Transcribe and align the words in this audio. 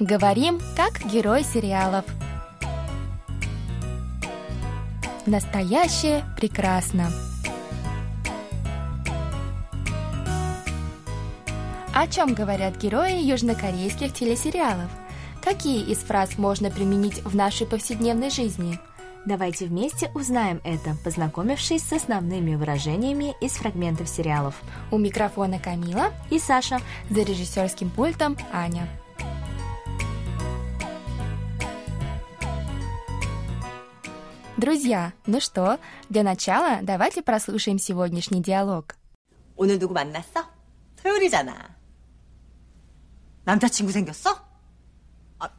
Говорим, 0.00 0.62
как 0.76 1.04
герой 1.12 1.44
сериалов. 1.44 2.06
Настоящее 5.26 6.24
прекрасно. 6.38 7.10
О 11.94 12.06
чем 12.06 12.32
говорят 12.32 12.78
герои 12.78 13.22
южнокорейских 13.22 14.14
телесериалов? 14.14 14.88
Какие 15.44 15.84
из 15.84 15.98
фраз 15.98 16.38
можно 16.38 16.70
применить 16.70 17.22
в 17.22 17.36
нашей 17.36 17.66
повседневной 17.66 18.30
жизни? 18.30 18.80
Давайте 19.26 19.66
вместе 19.66 20.10
узнаем 20.14 20.62
это, 20.64 20.96
познакомившись 21.04 21.82
с 21.82 21.92
основными 21.92 22.54
выражениями 22.54 23.34
из 23.42 23.52
фрагментов 23.52 24.08
сериалов. 24.08 24.54
У 24.90 24.96
микрофона 24.96 25.58
Камила 25.58 26.06
и 26.30 26.38
Саша. 26.38 26.80
За 27.10 27.20
режиссерским 27.20 27.90
пультом 27.90 28.38
Аня. 28.50 28.88
Друзья, 34.59 35.13
ну 35.25 35.39
что, 35.39 35.79
для 36.09 36.23
начала 36.23 36.79
давайте 36.81 37.21
прослушаем 37.21 37.77
сегодняшний 37.77 38.41
диалог. 38.41 38.95
오늘 39.57 39.77
누구 39.79 39.93
만났어? 39.93 40.45
토요일이잖아. 41.01 41.75
남자친구 43.43 43.91
생겼어? 43.91 44.39
아, 45.39 45.49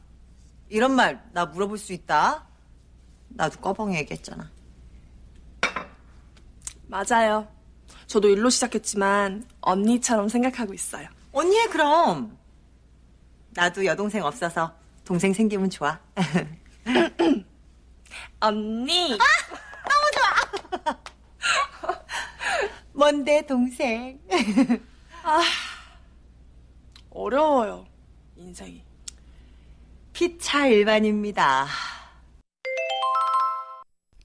이런 0.69 0.93
말 0.95 1.21
나 1.33 1.45
물어볼 1.45 1.77
수 1.77 1.93
있다. 1.93 2.47
나도 3.29 3.59
꺼벙이 3.59 3.95
얘기했잖아. 3.97 4.49
맞아요. 6.87 7.47
저도 8.07 8.29
일로 8.29 8.49
시작했지만 8.49 9.45
언니처럼 9.61 10.29
생각하고 10.29 10.73
있어요. 10.73 11.07
언니 11.33 11.55
해 11.57 11.67
그럼. 11.67 12.37
나도 13.51 13.85
여동생 13.85 14.23
없어서 14.23 14.73
동생 15.03 15.33
생기면 15.33 15.69
좋아. 15.69 15.99
언니. 18.39 19.17
너무 19.17 20.11
좋아. 20.13 21.01
뭔데 22.93 23.45
동생? 23.45 24.19
어려워요. 27.09 27.85
인생이. 28.35 28.83
피차 30.13 30.67
일반입니다. 30.67 31.67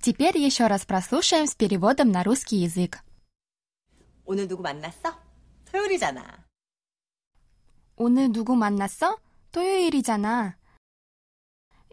Теперь 0.01 0.37
еще 0.37 0.67
раз 0.67 0.85
прослушаем 0.85 1.47
с 1.47 1.55
переводом 1.55 2.11
на 2.11 2.23
русский 2.25 2.57
язык. 2.57 2.99
오늘 4.25 4.49
누구 4.49 4.63
만났어? 4.63 5.17
토요일이잖아. 5.71 6.45
오늘 7.97 8.33
누구 8.33 8.57
만났어? 8.57 9.19
토요일이잖아. 9.53 10.57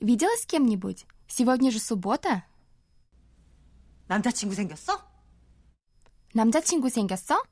Видела 0.01 0.35
с 0.37 0.45
кем-нибудь? 0.45 1.05
Сегодня 1.27 1.71
же 1.71 1.79
суббота. 1.79 2.43
남자친구 4.07 4.55
생겼어? 4.55 5.01
남자친구 6.33 6.89
생겼어? 6.89 7.43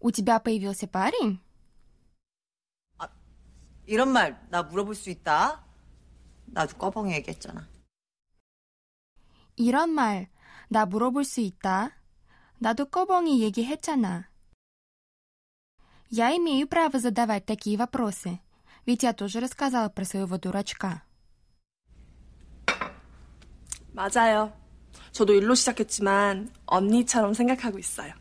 У 0.00 0.10
тебя 0.10 0.38
появился 0.38 0.86
парень? 0.86 1.40
이런 3.86 4.10
말 4.12 4.36
나 4.50 4.62
물어볼 4.62 4.94
수 4.94 5.10
있다. 5.10 5.64
나도 6.46 6.76
꺼벙이 6.76 7.12
얘기했잖아. 7.14 7.68
이런 9.56 9.90
말 9.90 10.28
나 10.68 10.84
물어볼 10.86 11.24
수 11.24 11.40
있다. 11.40 11.92
나도 12.58 12.86
꺼벙이 12.86 13.40
얘기했잖아. 13.42 14.28
Я 16.08 16.34
имею 16.36 16.66
право 16.68 16.98
задавать 16.98 17.46
такие 17.46 17.76
вопросы, 17.76 18.40
ведь 18.86 19.02
я 19.02 19.12
тоже 19.12 19.40
рассказала 19.40 19.88
про 19.88 20.04
своего 20.04 20.38
дурачка. 20.38 21.02
맞아요. 23.92 24.52
저도 25.12 25.34
일로 25.34 25.54
시작했지만 25.54 26.50
언니처럼 26.66 27.34
생각하고 27.34 27.78
있어요. 27.78 28.12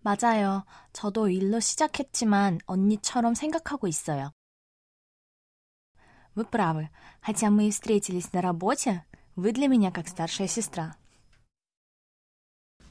맞아요. 0.00 0.64
저도 0.92 1.28
일로 1.28 1.60
시작했지만 1.60 2.60
언니처럼 2.66 3.34
생각하고 3.34 3.86
있어요. 3.86 4.32
Вы 6.34 6.44
правы. 6.44 6.88
Хотя 7.20 7.48
мы 7.50 7.68
и 7.68 7.70
встретились 7.70 8.32
на 8.32 8.40
работе, 8.42 9.04
вы 9.36 9.52
для 9.52 9.68
меня 9.68 9.92
как 9.92 10.08
старшая 10.08 10.48
сестра. 10.48 10.96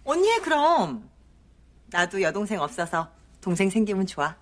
언니 0.05 0.29
해 0.29 0.39
그럼. 0.39 1.09
나도 1.87 2.21
여동생 2.21 2.59
없어서 2.61 3.11
동생 3.41 3.69
생기면 3.69 4.05
좋아. 4.05 4.35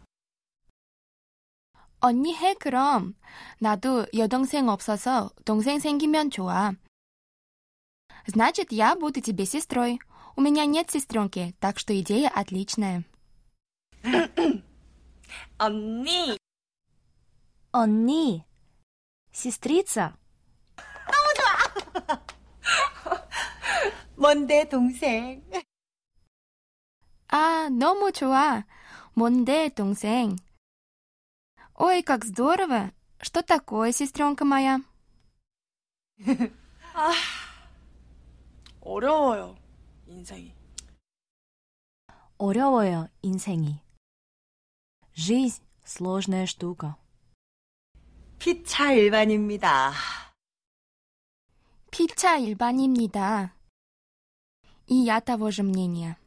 언니 2.05 2.35
해 2.35 2.53
그럼. 2.55 3.15
나도 3.59 4.07
여동생 4.15 4.69
없어서 4.69 5.29
동생 5.45 5.79
생기면 5.79 6.29
좋아. 6.31 6.73
Значит, 8.27 8.71
я 8.71 8.95
буду 8.95 9.21
тебе 9.21 9.45
сестрой. 9.45 9.99
У 10.35 10.41
меня 10.41 10.65
нет 10.65 10.89
сестренки, 10.89 11.55
так 11.59 11.79
что 11.79 11.99
идея 11.99 12.29
отличная. 12.29 13.03
언니. 15.57 16.37
언니, 17.71 18.45
сестрица. 19.31 20.15
뭔데 24.15 24.69
동생? 24.69 25.41
А, 27.27 27.69
너무 27.69 28.11
좋아. 28.11 28.65
뭔데, 29.15 29.69
동생? 29.69 30.35
Ой, 31.75 32.03
как 32.03 32.25
здорово. 32.25 32.91
Что 33.19 33.41
такое, 33.41 33.91
сестренка 33.91 34.45
моя? 34.45 34.81
어려워요. 38.81 39.57
인생이. 40.07 40.53
어려워요, 42.37 43.09
인생이. 43.21 43.79
Жизнь – 45.13 45.85
сложная 45.85 46.45
штука. 46.45 46.95
피차 48.39 48.93
일반입니다. 48.93 49.93
피차 51.91 52.37
일반입니다. 52.37 53.53
И 54.87 54.95
я 54.95 55.19
того 55.19 55.51
же 55.51 55.63
мнения. 55.63 56.17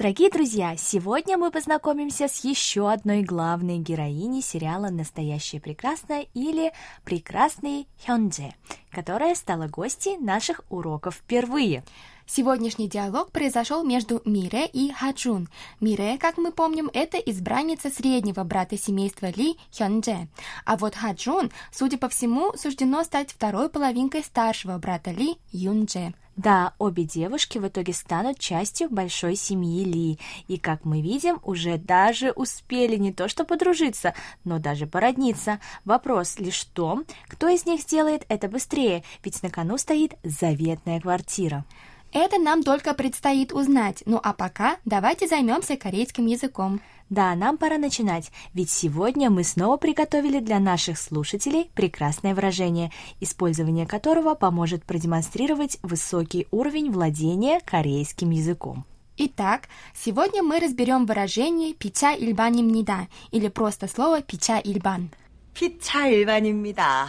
Дорогие 0.00 0.30
друзья, 0.30 0.78
сегодня 0.78 1.36
мы 1.36 1.50
познакомимся 1.50 2.26
с 2.26 2.42
еще 2.42 2.90
одной 2.90 3.20
главной 3.20 3.76
героиней 3.76 4.40
сериала 4.40 4.88
«Настоящее 4.88 5.60
прекрасное» 5.60 6.26
или 6.32 6.72
«Прекрасный 7.04 7.86
Хёнже», 8.06 8.54
которая 8.90 9.34
стала 9.34 9.66
гостьей 9.66 10.16
наших 10.16 10.62
уроков 10.70 11.16
впервые. 11.16 11.84
Сегодняшний 12.26 12.88
диалог 12.88 13.30
произошел 13.30 13.84
между 13.84 14.22
Мире 14.24 14.64
и 14.64 14.90
Хаджун. 14.90 15.50
Мире, 15.80 16.16
как 16.16 16.38
мы 16.38 16.50
помним, 16.50 16.88
это 16.94 17.18
избранница 17.18 17.90
среднего 17.90 18.42
брата 18.42 18.78
семейства 18.78 19.26
Ли 19.26 19.58
Хёнже. 19.70 20.28
А 20.64 20.78
вот 20.78 20.94
Хаджун, 20.94 21.50
судя 21.70 21.98
по 21.98 22.08
всему, 22.08 22.54
суждено 22.56 23.04
стать 23.04 23.32
второй 23.32 23.68
половинкой 23.68 24.22
старшего 24.24 24.78
брата 24.78 25.10
Ли 25.10 25.36
Юнже. 25.52 26.14
Да, 26.36 26.74
обе 26.78 27.04
девушки 27.04 27.58
в 27.58 27.66
итоге 27.66 27.92
станут 27.92 28.38
частью 28.38 28.88
большой 28.88 29.36
семьи 29.36 29.84
Ли, 29.84 30.18
и, 30.48 30.58
как 30.58 30.84
мы 30.84 31.02
видим, 31.02 31.38
уже 31.42 31.76
даже 31.76 32.30
успели 32.30 32.96
не 32.96 33.12
то 33.12 33.28
что 33.28 33.44
подружиться, 33.44 34.14
но 34.44 34.58
даже 34.58 34.86
породниться. 34.86 35.60
Вопрос 35.84 36.38
лишь 36.38 36.60
в 36.60 36.70
том, 36.70 37.04
кто 37.28 37.48
из 37.48 37.66
них 37.66 37.82
сделает 37.82 38.24
это 38.28 38.48
быстрее, 38.48 39.04
ведь 39.22 39.42
на 39.42 39.50
кону 39.50 39.76
стоит 39.76 40.14
заветная 40.22 41.00
квартира. 41.00 41.64
Это 42.12 42.38
нам 42.38 42.64
только 42.64 42.94
предстоит 42.94 43.52
узнать. 43.52 44.02
Ну 44.04 44.20
а 44.22 44.32
пока 44.32 44.78
давайте 44.84 45.28
займемся 45.28 45.76
корейским 45.76 46.26
языком. 46.26 46.80
Да, 47.10 47.34
нам 47.34 47.58
пора 47.58 47.76
начинать, 47.76 48.30
ведь 48.54 48.70
сегодня 48.70 49.30
мы 49.30 49.42
снова 49.42 49.76
приготовили 49.76 50.38
для 50.38 50.60
наших 50.60 50.96
слушателей 50.96 51.68
прекрасное 51.74 52.36
выражение, 52.36 52.92
использование 53.18 53.84
которого 53.84 54.36
поможет 54.36 54.84
продемонстрировать 54.84 55.78
высокий 55.82 56.46
уровень 56.52 56.92
владения 56.92 57.60
корейским 57.64 58.30
языком. 58.30 58.84
Итак, 59.16 59.68
сегодня 59.92 60.44
мы 60.44 60.60
разберем 60.60 61.04
выражение 61.04 61.74
«пича 61.74 62.14
ильбан입니다» 62.14 63.08
или 63.32 63.48
просто 63.48 63.88
слово 63.88 64.22
«пича 64.22 64.60
ильбан». 64.60 65.10
«пича 65.52 66.06
ильбан입니다» 66.06 67.08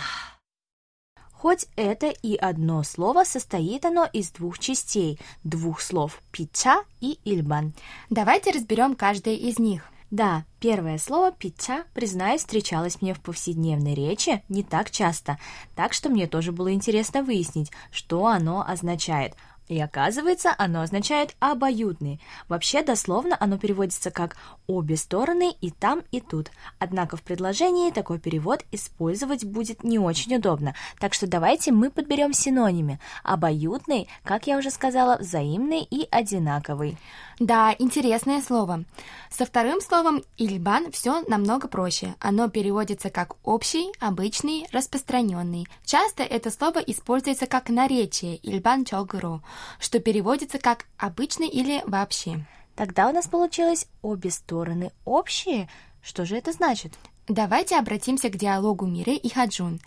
Хоть 1.41 1.65
это 1.75 2.05
и 2.05 2.35
одно 2.35 2.83
слово, 2.83 3.23
состоит 3.23 3.83
оно 3.85 4.07
из 4.13 4.29
двух 4.29 4.59
частей, 4.59 5.19
двух 5.43 5.81
слов 5.81 6.21
«пича» 6.31 6.83
и 6.99 7.17
«ильбан». 7.25 7.73
Давайте 8.11 8.51
разберем 8.51 8.93
каждое 8.93 9.33
из 9.33 9.57
них. 9.57 9.85
Да, 10.11 10.45
первое 10.59 10.99
слово 10.99 11.31
«пича», 11.31 11.85
признаюсь, 11.95 12.41
встречалось 12.41 13.01
мне 13.01 13.15
в 13.15 13.21
повседневной 13.21 13.95
речи 13.95 14.43
не 14.49 14.61
так 14.61 14.91
часто, 14.91 15.39
так 15.75 15.93
что 15.93 16.09
мне 16.09 16.27
тоже 16.27 16.51
было 16.51 16.71
интересно 16.71 17.23
выяснить, 17.23 17.71
что 17.91 18.27
оно 18.27 18.63
означает. 18.63 19.33
И 19.71 19.79
оказывается, 19.79 20.53
оно 20.57 20.81
означает 20.81 21.33
обоюдный. 21.39 22.19
Вообще, 22.50 22.83
дословно 22.83 23.38
оно 23.39 23.57
переводится 23.57 24.12
как 24.12 24.35
обе 24.68 24.97
стороны 24.97 25.56
и 25.62 25.71
там, 25.71 26.03
и 26.12 26.19
тут. 26.19 26.51
Однако 26.77 27.15
в 27.15 27.21
предложении 27.21 27.89
такой 27.89 28.19
перевод 28.19 28.65
использовать 28.73 29.45
будет 29.45 29.85
не 29.85 29.97
очень 29.97 30.35
удобно. 30.35 30.75
Так 31.00 31.13
что 31.13 31.25
давайте 31.25 31.71
мы 31.71 31.89
подберем 31.89 32.33
синонимы. 32.33 33.00
Обоюдный, 33.23 34.09
как 34.25 34.45
я 34.45 34.57
уже 34.57 34.71
сказала, 34.71 35.15
взаимный 35.18 35.88
и 35.89 36.06
одинаковый. 36.12 36.97
Да, 37.39 37.74
интересное 37.79 38.41
слово. 38.41 38.83
Со 39.29 39.45
вторым 39.45 39.79
словом 39.79 40.21
«ильбан» 40.38 40.91
все 40.91 41.24
намного 41.27 41.69
проще. 41.69 42.13
Оно 42.19 42.50
переводится 42.50 43.09
как 43.09 43.35
«общий», 43.44 43.89
«обычный», 44.01 44.67
«распространенный». 44.74 45.65
Часто 45.85 46.24
это 46.24 46.51
слово 46.51 46.79
используется 46.79 47.47
как 47.47 47.69
наречие 47.69 48.35
«ильбан 48.35 48.83
чогру», 48.83 49.41
что 49.80 50.00
переводится 50.00 50.60
как 50.60 50.86
«обычный» 50.98 51.48
или 51.48 51.81
«вообще». 51.86 52.46
Тогда 52.75 53.10
у 53.10 53.13
нас 53.13 53.28
получилось 53.28 53.88
обе 54.02 54.31
стороны 54.31 54.92
общие. 55.06 55.69
Что 56.02 56.25
же 56.25 56.38
это 56.38 56.52
значит? 56.52 56.94
Давайте 57.27 57.77
обратимся 57.77 58.29
к 58.29 58.35
диалогу 58.35 58.88
Мире 58.88 59.15
и 59.15 59.29
Хаджун. 59.29 59.79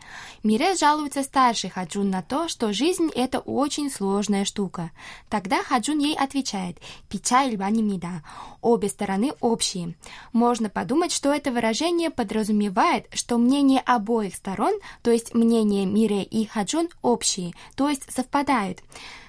Мире 0.44 0.76
жалуется 0.76 1.24
старшей 1.24 1.68
Хаджун 1.68 2.08
на 2.08 2.22
то, 2.22 2.46
что 2.46 2.72
жизнь– 2.72 3.10
это 3.14 3.40
очень 3.40 3.90
сложная 3.90 4.44
штука. 4.44 4.92
Тогда 5.28 5.62
Хаджун 5.64 5.98
ей 5.98 6.16
отвечает 6.16 6.78
«Печаль 7.08 7.56
банимида»– 7.56 8.22
обе 8.62 8.88
стороны 8.88 9.32
общие. 9.40 9.96
Можно 10.32 10.70
подумать, 10.70 11.10
что 11.10 11.34
это 11.34 11.50
выражение 11.50 12.10
подразумевает, 12.10 13.08
что 13.12 13.36
мнение 13.36 13.80
обоих 13.80 14.36
сторон, 14.36 14.74
то 15.02 15.10
есть 15.10 15.34
мнение 15.34 15.86
Мире 15.86 16.22
и 16.22 16.46
Хаджун, 16.46 16.88
общие, 17.02 17.52
то 17.74 17.88
есть 17.88 18.10
совпадают. 18.12 18.78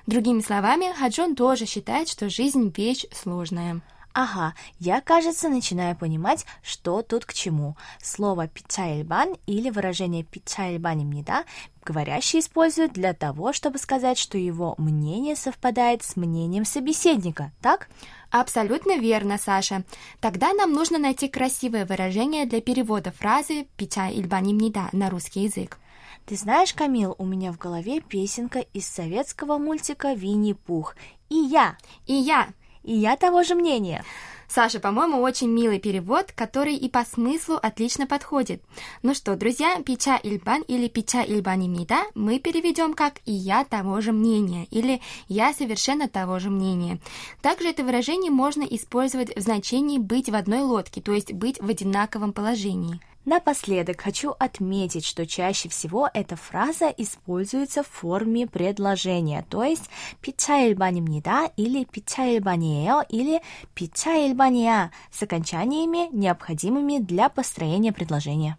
Другими 0.05 0.41
словами, 0.41 0.93
Хаджун 0.93 1.35
тоже 1.35 1.65
считает, 1.65 2.07
что 2.07 2.29
жизнь– 2.29 2.71
вещь 2.77 3.07
сложная. 3.11 3.81
Ага, 4.17 4.53
я, 4.79 5.01
кажется, 5.01 5.49
начинаю 5.49 5.93
понимать, 5.93 6.45
что 6.63 7.01
тут 7.01 7.25
к 7.25 7.33
чему. 7.33 7.75
Слово 8.01 8.47
«пичаэльбан» 8.47 9.35
или 9.45 9.69
выражение 9.69 10.23
«пичаэльбанимнида» 10.23 11.43
говорящий 11.83 12.39
использует 12.39 12.93
для 12.93 13.13
того, 13.13 13.51
чтобы 13.51 13.77
сказать, 13.77 14.17
что 14.17 14.37
его 14.37 14.73
мнение 14.77 15.35
совпадает 15.35 16.01
с 16.01 16.15
мнением 16.15 16.63
собеседника, 16.63 17.51
так? 17.61 17.89
Абсолютно 18.31 18.97
верно, 18.97 19.37
Саша. 19.37 19.83
Тогда 20.21 20.53
нам 20.53 20.71
нужно 20.71 20.97
найти 20.97 21.27
красивое 21.27 21.85
выражение 21.85 22.45
для 22.45 22.61
перевода 22.61 23.11
фразы 23.11 23.67
«пича 23.75 24.09
ильбанимнида» 24.09 24.91
на 24.93 25.09
русский 25.09 25.41
язык. 25.41 25.77
Ты 26.25 26.37
знаешь, 26.37 26.73
Камил, 26.73 27.15
у 27.17 27.25
меня 27.25 27.51
в 27.51 27.57
голове 27.57 27.99
песенка 27.99 28.59
из 28.59 28.87
советского 28.87 29.57
мультика 29.57 30.13
«Винни-Пух». 30.13 30.95
И 31.27 31.35
я. 31.35 31.77
И 32.07 32.13
я. 32.13 32.47
И 32.85 32.93
я 32.93 33.17
того 33.17 33.43
же 33.43 33.55
мнения. 33.55 34.05
Саша, 34.47 34.79
по-моему, 34.79 35.19
очень 35.21 35.49
милый 35.49 35.79
перевод, 35.79 36.31
который 36.33 36.75
и 36.75 36.87
по 36.87 37.03
смыслу 37.03 37.55
отлично 37.55 38.05
подходит. 38.05 38.61
Ну 39.01 39.15
что, 39.15 39.35
друзья, 39.35 39.81
Пича 39.83 40.19
Ильбан 40.21 40.61
или 40.61 40.87
Пича 40.87 41.23
Ильбанимида 41.23 41.97
мы 42.13 42.37
переведем 42.37 42.93
как 42.93 43.15
«и 43.25 43.31
я 43.31 43.63
того 43.63 44.01
же 44.01 44.11
мнения» 44.11 44.67
или 44.69 45.01
«я 45.27 45.51
совершенно 45.51 46.07
того 46.07 46.37
же 46.37 46.51
мнения». 46.51 46.99
Также 47.41 47.69
это 47.69 47.83
выражение 47.83 48.29
можно 48.29 48.61
использовать 48.61 49.35
в 49.35 49.41
значении 49.41 49.97
«быть 49.97 50.29
в 50.29 50.35
одной 50.35 50.61
лодке», 50.61 51.01
то 51.01 51.11
есть 51.11 51.33
быть 51.33 51.59
в 51.59 51.67
одинаковом 51.67 52.33
положении. 52.33 52.99
Напоследок 53.25 54.01
хочу 54.01 54.35
отметить, 54.37 55.03
что 55.03 55.25
чаще 55.25 55.67
всего 55.67 56.07
эта 56.13 56.35
фраза 56.35 56.93
используется 56.95 57.81
в 57.81 57.87
форме 57.87 58.45
предложения, 58.45 59.43
то 59.49 59.63
есть 59.63 59.89
пицца 60.21 60.53
эльбанибнида 60.53 61.51
или 61.57 61.85
пицца 61.85 62.21
эльбаниео 62.21 63.03
или 63.09 63.41
пицца 63.73 64.11
эльбания 64.11 64.91
с 65.11 65.23
окончаниями, 65.23 66.07
необходимыми 66.15 66.99
для 66.99 67.29
построения 67.29 67.91
предложения. 67.91 68.57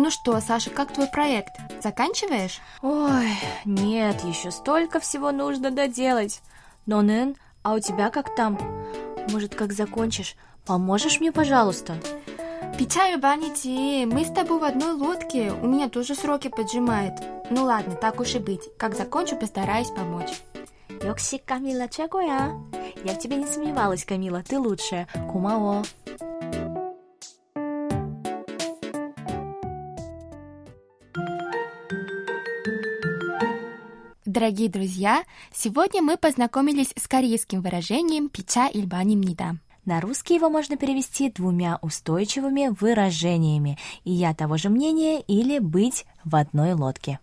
Ну 0.00 0.12
что, 0.12 0.40
Саша, 0.40 0.70
как 0.70 0.92
твой 0.92 1.08
проект? 1.08 1.56
Заканчиваешь? 1.82 2.60
Ой, 2.82 3.32
нет, 3.64 4.22
еще 4.22 4.52
столько 4.52 5.00
всего 5.00 5.32
нужно 5.32 5.72
доделать. 5.72 6.40
Но, 6.86 7.02
Нэн, 7.02 7.34
а 7.64 7.74
у 7.74 7.80
тебя 7.80 8.08
как 8.10 8.32
там? 8.36 8.56
Может, 9.32 9.56
как 9.56 9.72
закончишь, 9.72 10.36
поможешь 10.64 11.18
мне, 11.18 11.32
пожалуйста? 11.32 11.96
Печаль 12.78 13.18
баните, 13.18 14.06
мы 14.06 14.24
с 14.24 14.32
тобой 14.32 14.60
в 14.60 14.64
одной 14.64 14.92
лодке, 14.92 15.50
у 15.50 15.66
меня 15.66 15.88
тоже 15.88 16.14
сроки 16.14 16.46
поджимают. 16.46 17.14
Ну 17.50 17.64
ладно, 17.64 17.96
так 17.96 18.20
уж 18.20 18.36
и 18.36 18.38
быть, 18.38 18.62
как 18.78 18.94
закончу, 18.94 19.34
постараюсь 19.34 19.90
помочь. 19.90 20.30
Йокси, 21.02 21.38
Камила, 21.38 21.88
чагоя. 21.88 22.52
Я 23.02 23.14
в 23.14 23.18
тебе 23.18 23.34
не 23.34 23.46
сомневалась, 23.46 24.04
Камила, 24.04 24.44
ты 24.44 24.60
лучшая. 24.60 25.08
Кумао. 25.32 25.82
Дорогие 34.38 34.68
друзья, 34.68 35.24
сегодня 35.52 36.00
мы 36.00 36.16
познакомились 36.16 36.92
с 36.96 37.08
корейским 37.08 37.60
выражением 37.60 38.28
«пича 38.28 38.68
ильбанимнида». 38.68 39.56
На 39.84 40.00
русский 40.00 40.36
его 40.36 40.48
можно 40.48 40.76
перевести 40.76 41.28
двумя 41.28 41.80
устойчивыми 41.82 42.68
выражениями 42.78 43.78
«и 44.04 44.12
я 44.12 44.34
того 44.34 44.56
же 44.56 44.68
мнения» 44.68 45.20
или 45.22 45.58
«быть 45.58 46.06
в 46.22 46.36
одной 46.36 46.74
лодке». 46.74 47.18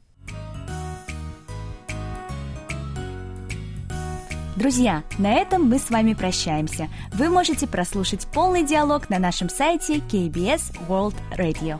Друзья, 4.58 5.02
на 5.18 5.32
этом 5.32 5.70
мы 5.70 5.80
с 5.80 5.90
вами 5.90 6.16
прощаемся. 6.16 6.90
Вы 7.14 7.30
можете 7.30 7.66
прослушать 7.66 8.28
полный 8.34 8.66
диалог 8.66 9.10
на 9.10 9.20
нашем 9.20 9.48
сайте 9.48 10.00
KBS 10.00 10.78
World 10.90 11.16
Radio. 11.38 11.80